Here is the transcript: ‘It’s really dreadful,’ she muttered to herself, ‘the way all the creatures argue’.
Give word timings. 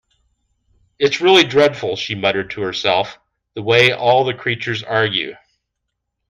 ‘It’s 0.97 1.21
really 1.21 1.43
dreadful,’ 1.43 1.95
she 1.95 2.15
muttered 2.15 2.49
to 2.49 2.61
herself, 2.61 3.19
‘the 3.53 3.61
way 3.61 3.91
all 3.91 4.23
the 4.25 4.33
creatures 4.33 4.81
argue’. 4.81 5.37